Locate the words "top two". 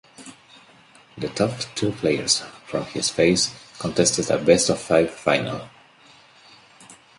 1.29-1.91